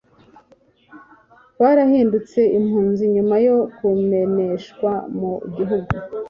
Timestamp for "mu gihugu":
5.19-5.93